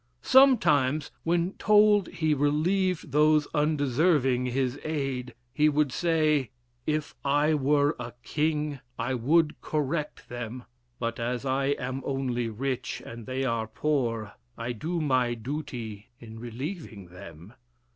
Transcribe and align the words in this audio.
Sometimes, 0.23 1.11
when 1.21 1.53
told 1.59 2.07
he 2.07 2.33
relieved 2.33 3.11
those 3.11 3.47
undeserving 3.53 4.47
his 4.47 4.79
aid, 4.83 5.35
he 5.53 5.69
would 5.69 5.91
say, 5.91 6.49
"If 6.87 7.13
I 7.23 7.53
were 7.53 7.95
a 7.99 8.13
king 8.23 8.79
I 8.97 9.13
would 9.13 9.61
correct 9.61 10.27
them, 10.27 10.63
but 10.97 11.19
as 11.19 11.45
I 11.45 11.65
am 11.77 12.01
only 12.03 12.49
rich 12.49 13.03
and 13.05 13.27
they 13.27 13.43
are 13.43 13.67
poor, 13.67 14.33
I 14.57 14.71
do 14.71 14.99
my 15.01 15.35
duty 15.35 16.09
in 16.19 16.39
relieving 16.39 17.09
them." 17.09 17.53